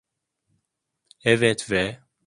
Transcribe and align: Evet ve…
Evet 1.23 1.71
ve… 1.71 1.99